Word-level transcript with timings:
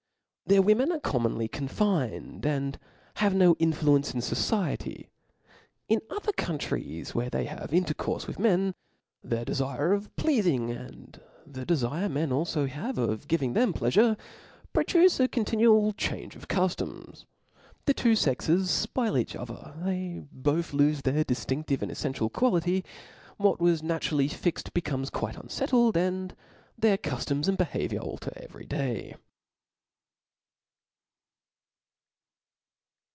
Their 0.47 0.61
women 0.61 0.91
are 0.91 0.99
commonly 0.99 1.47
confined, 1.47 2.45
and 2.45 2.77
hare 3.15 3.29
nOv 3.29 3.55
influence 3.57 4.13
in 4.13 4.19
fociety. 4.19 5.07
In 5.87 6.01
other 6.09 6.33
countries 6.33 7.15
where 7.15 7.29
they 7.29 7.45
have 7.45 7.71
an 7.71 7.81
intercourfe 7.85 8.27
with 8.27 8.37
men, 8.37 8.75
their 9.23 9.45
dcfire 9.45 9.95
of 9.95 10.13
pleafing, 10.17 10.69
and 10.75 11.21
the 11.47 11.65
defire 11.65 12.11
men 12.11 12.31
alfo 12.31 12.67
have 12.67 12.97
of 12.97 13.29
giving 13.29 13.53
them 13.53 13.71
pleafure, 13.73 14.19
produce 14.73 15.21
a 15.21 15.29
continual 15.29 15.93
change 15.93 16.35
of 16.35 16.49
cuf 16.49 16.75
toms. 16.75 17.25
The 17.85 17.93
two 17.93 18.11
kxcs 18.11 18.87
fpoil 18.87 19.17
each 19.17 19.37
other, 19.37 19.73
they 19.85 20.21
both 20.33 20.73
lofe 20.73 21.01
their 21.01 21.23
diftinftive 21.23 21.81
and 21.81 21.89
e/Iential 21.93 22.33
quality; 22.33 22.83
what 23.37 23.61
was 23.61 23.81
naturally 23.81 24.27
fixt 24.27 24.73
becomes 24.73 25.09
quite 25.09 25.37
unfettled, 25.37 25.95
and 25.95 26.35
their 26.77 26.97
cuftoms 26.97 27.47
and 27.47 27.57
behaviour 27.57 27.99
alter 28.01 28.33
every 28.35 28.65
day. 28.65 29.15